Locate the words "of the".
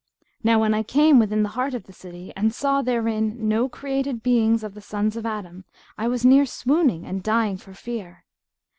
1.75-1.93, 4.63-4.81